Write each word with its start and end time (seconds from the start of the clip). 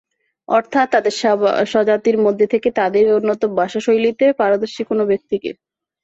অর্থাৎ 0.47 0.87
তাদের 0.93 1.13
স্বজাতির 1.71 2.17
মধ্য 2.25 2.41
থেকে 2.53 2.69
তাদেরই 2.79 3.15
উন্নত 3.19 3.41
ভাষাশৈলীতে 3.59 4.25
পারদর্শী 4.39 4.81
কোন 4.83 4.99
ব্যক্তিকে। 5.05 5.49